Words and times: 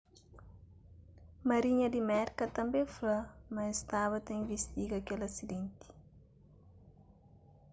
marinha 1.49 1.87
di 1.93 2.01
merka 2.11 2.43
tanbê 2.57 2.81
fla 2.95 3.17
ma 3.53 3.61
es 3.71 3.77
staba 3.83 4.17
ta 4.25 4.31
invistiga 4.41 4.97
kel 5.07 5.21
asidenti 5.29 5.87